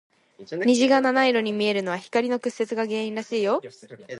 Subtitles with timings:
[0.65, 3.61] 虹が七色に見えるのは、光の屈折が原因らしいよ。